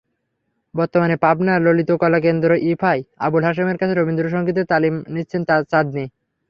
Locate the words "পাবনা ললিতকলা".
1.23-2.19